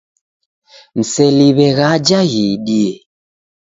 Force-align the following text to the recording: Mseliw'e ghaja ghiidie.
Mseliw'e 0.97 1.67
ghaja 1.77 2.19
ghiidie. 2.31 2.91